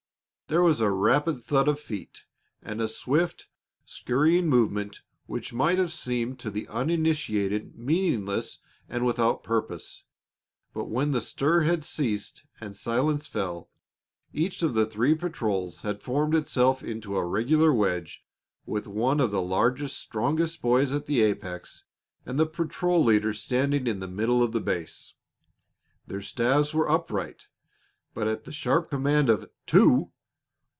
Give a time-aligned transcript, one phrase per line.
[0.47, 2.25] There was a rapid thud of feet
[2.61, 3.47] and a swift,
[3.85, 8.59] scurrying movement which might have seemed to the uninitiated meaningless
[8.89, 10.03] and without purpose.
[10.73, 13.69] But when the stir had ceased and silence fell,
[14.33, 18.25] each of the three patrols had formed itself into a regular wedge
[18.65, 21.85] with one of the largest, strongest boys at the apex
[22.25, 25.13] and the patrol leader standing in the middle of the base.
[26.07, 27.47] Their staves were upright,
[28.13, 30.11] but at the sharp command of "Two!"